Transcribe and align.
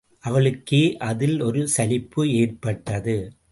அவளுக்கே 0.23 0.97
அதில் 0.97 1.41
ஒரு 1.41 1.67
சலிப்பு 1.67 2.23
ஏற்பட்டது. 2.33 3.17